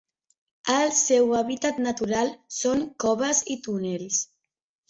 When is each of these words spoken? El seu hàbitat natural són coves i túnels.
El 0.75 0.93
seu 0.99 1.35
hàbitat 1.41 1.77
natural 1.89 2.33
són 2.61 2.83
coves 3.05 3.47
i 3.57 3.63
túnels. 3.69 4.21